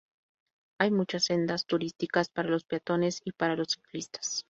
Hay 0.79 0.89
muchas 0.89 1.25
sendas 1.25 1.67
turísticas 1.67 2.27
para 2.29 2.49
los 2.49 2.63
peatones 2.63 3.21
y 3.23 3.33
para 3.33 3.55
los 3.55 3.73
ciclistas. 3.73 4.39